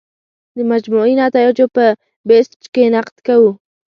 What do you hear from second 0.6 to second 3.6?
مجموعي نتایجو په بیسج کې نقد کوو.